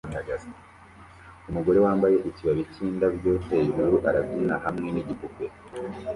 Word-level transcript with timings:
Umugore 1.49 1.79
wambaye 1.85 2.17
ikibabi 2.29 2.63
cyindabyo 2.73 3.31
hejuru 3.47 3.93
arabyina 4.09 4.55
hamwe 4.65 4.87
nigipupe 4.93 5.45